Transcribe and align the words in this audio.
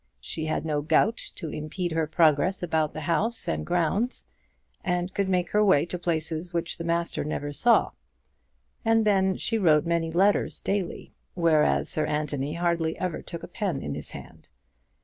She 0.19 0.47
had 0.47 0.65
no 0.65 0.81
gout 0.81 1.17
to 1.35 1.49
impede 1.49 1.91
her 1.91 2.07
progress 2.07 2.63
about 2.63 2.93
the 2.93 3.01
house 3.01 3.47
and 3.47 3.63
grounds, 3.63 4.25
and 4.83 5.13
could 5.13 5.29
make 5.29 5.51
her 5.51 5.63
way 5.63 5.85
to 5.85 5.99
places 5.99 6.55
which 6.55 6.79
the 6.79 6.83
master 6.83 7.23
never 7.23 7.53
saw; 7.53 7.91
and 8.83 9.05
then 9.05 9.37
she 9.37 9.59
wrote 9.59 9.85
many 9.85 10.09
letters 10.11 10.59
daily, 10.59 11.13
whereas 11.35 11.87
Sir 11.87 12.07
Anthony 12.07 12.55
hardly 12.55 12.97
ever 12.97 13.21
took 13.21 13.43
a 13.43 13.47
pen 13.47 13.83
in 13.83 13.93
his 13.93 14.09
hand. 14.09 14.49